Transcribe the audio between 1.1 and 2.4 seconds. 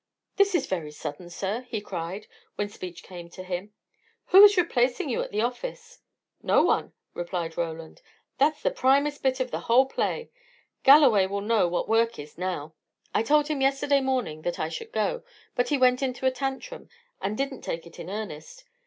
sir!" he cried,